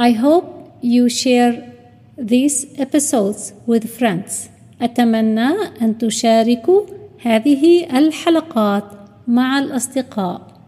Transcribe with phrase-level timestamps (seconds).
[0.00, 1.72] I hope you share
[2.16, 4.48] these episodes with friends.
[4.82, 5.50] أتمنى
[5.82, 6.82] أن تشاركوا
[7.22, 8.84] هذه الحلقات
[9.28, 10.60] مع الأصدقاء.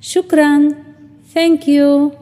[0.00, 0.74] شكرا.
[1.34, 2.12] Thank you.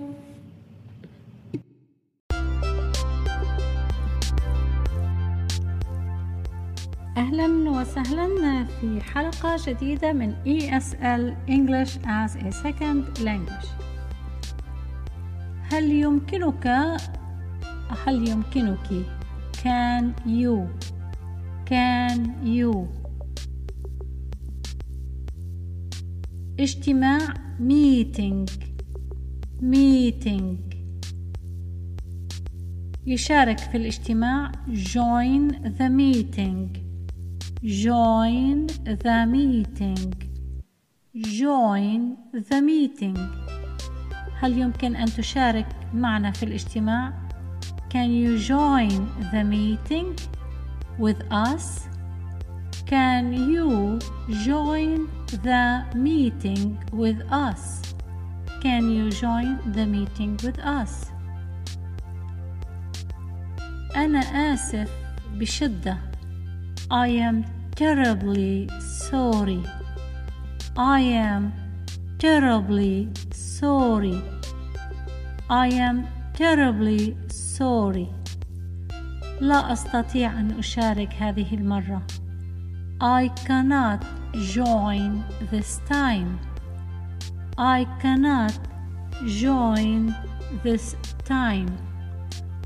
[7.17, 13.88] أهلا وسهلا في حلقة جديدة من ESL English as a Second Language
[15.71, 16.67] هل يمكنك
[18.07, 18.89] هل يمكنك
[19.53, 20.67] can you
[21.71, 22.87] can you
[26.61, 27.19] اجتماع
[27.61, 28.47] meeting
[29.61, 30.69] meeting
[33.07, 36.79] يشارك في الاجتماع join the meeting
[37.65, 40.15] join the meeting
[41.15, 42.17] join
[42.51, 43.19] the meeting
[44.41, 47.13] هل يمكن أن تشارك معنا في الاجتماع
[47.91, 48.93] Can you join
[49.33, 50.09] the meeting
[50.99, 51.89] with us?
[52.87, 53.99] Can you
[54.47, 55.09] join
[55.43, 57.63] the meeting with us?
[58.63, 61.11] Can you join the meeting with us?
[63.97, 64.19] أنا
[64.55, 64.91] آسف
[65.35, 65.99] بشدة
[66.91, 67.45] I am
[67.77, 69.63] terribly sorry.
[70.77, 71.53] I am
[72.19, 74.23] terribly sorry.
[75.50, 78.08] I am terribly sorry.
[79.42, 82.02] لا أستطيع أن أشارك هذه المرة.
[83.02, 86.40] I cannot join this time.
[87.58, 88.54] I cannot
[89.26, 90.16] join
[90.64, 91.70] this time.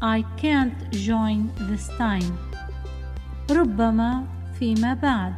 [0.01, 2.37] I can't join this time.
[3.51, 4.23] ربما
[4.59, 5.33] فيما بعد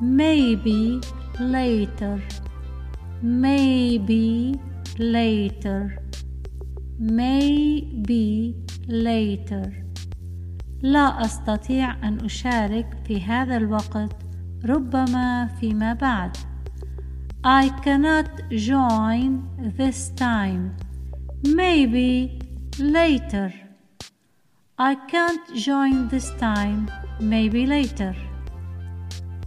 [0.00, 1.00] maybe
[1.40, 2.22] later
[3.22, 4.54] maybe
[4.98, 6.01] later
[6.99, 8.55] Maybe
[8.87, 9.83] later
[10.81, 14.15] لا أستطيع أن أشارك في هذا الوقت
[14.65, 16.37] ربما فيما بعد
[17.45, 19.43] I cannot join
[19.77, 20.77] this time
[21.45, 22.39] maybe
[22.79, 23.53] later
[24.79, 26.89] I can't join this time
[27.19, 28.15] maybe later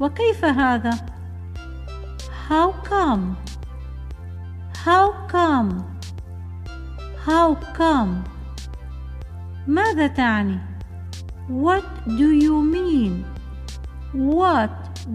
[0.01, 1.07] وكيف هذا
[2.49, 3.37] how come
[4.85, 5.96] how come
[7.26, 8.24] how come
[9.68, 10.60] ماذا تعني
[11.48, 11.84] what
[12.18, 13.26] do you mean
[14.14, 14.72] what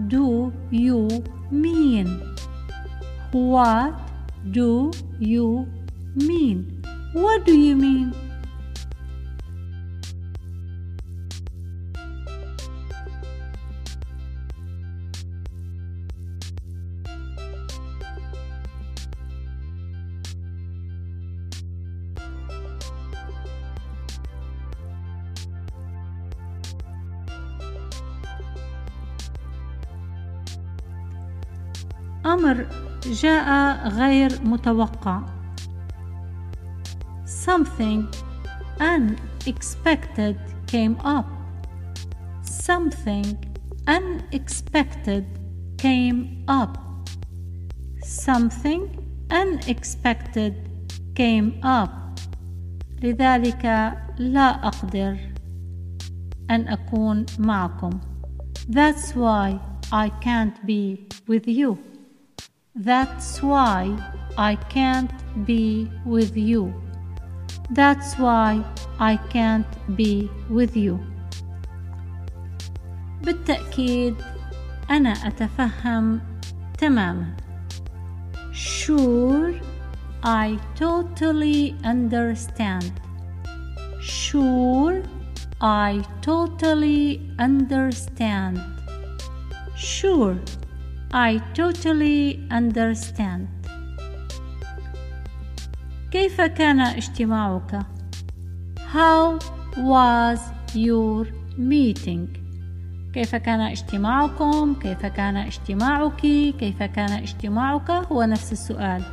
[0.07, 1.07] do you
[1.51, 2.07] mean
[3.31, 3.93] what
[4.51, 5.67] do you
[6.15, 6.57] mean
[7.13, 8.20] what do you mean
[32.26, 32.66] أمر
[33.06, 35.22] جاء غير متوقع
[37.26, 38.06] Something
[38.80, 41.26] unexpected came up
[42.42, 43.26] Something
[43.88, 45.24] unexpected
[45.78, 46.78] came up
[48.04, 48.82] Something
[49.30, 50.54] unexpected
[51.16, 51.90] came up
[53.02, 53.64] لذلك
[54.18, 55.18] لا أقدر
[56.50, 57.90] أن أكون معكم
[58.68, 59.58] That's why
[59.92, 61.91] I can't be with you
[62.75, 63.97] That's why
[64.37, 65.11] I can't
[65.45, 66.73] be with you.
[67.71, 68.63] That's why
[68.99, 70.99] I can't be with you.
[73.23, 74.15] بالتأكيد
[74.89, 76.21] أنا أتفهم
[76.77, 77.35] تماما.
[78.53, 79.53] Sure,
[80.23, 82.91] I totally understand.
[83.99, 85.03] Sure,
[85.61, 88.61] I totally understand.
[89.75, 90.37] Sure.
[91.11, 93.47] I totally understand.
[96.11, 97.79] كيف كان اجتماعك؟
[98.93, 99.39] How
[99.77, 100.39] was
[100.73, 101.27] your
[101.57, 102.27] meeting?
[103.13, 106.21] كيف كان اجتماعكم؟ كيف كان اجتماعك؟
[106.59, 109.03] كيف كان اجتماعك؟ هو نفس السؤال.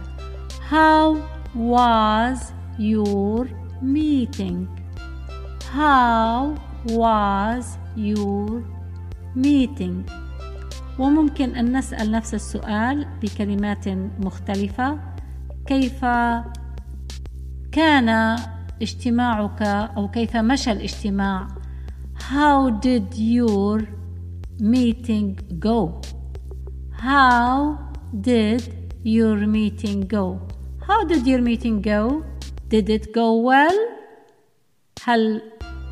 [0.70, 1.16] How
[1.54, 3.48] was your
[3.82, 4.66] meeting?
[5.74, 6.54] How
[6.86, 7.64] was
[7.96, 8.62] your
[9.34, 10.17] meeting?
[10.99, 13.87] وممكن أن نسأل نفس السؤال بكلمات
[14.19, 14.99] مختلفة
[15.65, 16.05] كيف
[17.71, 18.39] كان
[18.81, 21.47] اجتماعك أو كيف مشى الاجتماع
[22.29, 23.87] How did your
[24.59, 26.01] meeting go?
[26.91, 27.79] How
[28.13, 28.61] did
[29.03, 30.39] your meeting go?
[30.87, 32.23] How did your meeting go?
[32.67, 33.79] Did it go well?
[35.03, 35.41] هل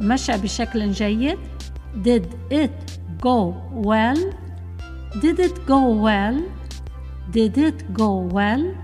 [0.01, 1.38] مشى بشكل جيد؟
[2.04, 4.47] Did it go well?
[5.21, 6.43] Did it go well?
[7.31, 8.75] Did it go well?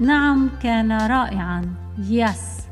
[0.00, 1.74] نعم كان رائعا.
[1.98, 2.68] Yes.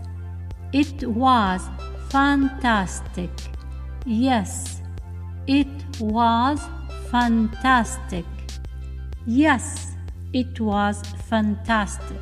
[0.72, 1.62] It was
[2.10, 3.30] fantastic.
[4.06, 4.82] Yes.
[5.46, 6.60] It was
[7.10, 8.26] fantastic.
[9.26, 9.96] Yes.
[10.32, 12.20] It was fantastic.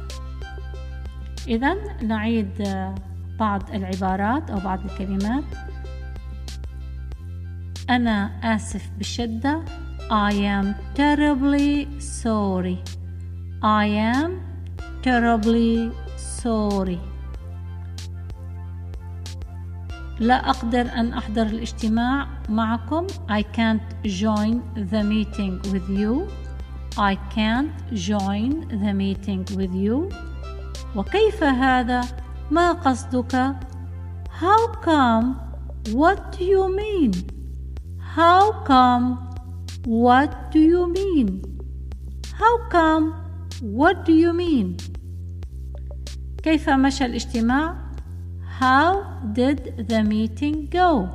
[1.48, 2.62] إذا نعيد
[3.38, 5.44] بعض العبارات أو بعض الكلمات
[7.89, 9.61] أنا آسف بشدة
[10.11, 12.77] I am terribly sorry
[13.63, 14.31] I am
[15.03, 16.99] terribly sorry
[20.19, 26.27] لا أقدر أن أحضر الاجتماع معكم I can't join the meeting with you
[26.97, 30.13] I can't join the meeting with you
[30.95, 32.01] وكيف هذا؟
[32.51, 33.55] ما قصدك؟
[34.41, 35.35] How come?
[35.93, 37.40] What do you mean?
[38.10, 39.34] How come?
[39.84, 41.42] What do you mean?
[42.34, 43.14] How come?
[43.60, 44.76] What do you mean?
[46.42, 47.86] كيف مشى الاجتماع؟
[48.60, 51.10] How did the meeting go?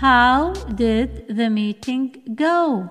[0.00, 2.90] How did the meeting go?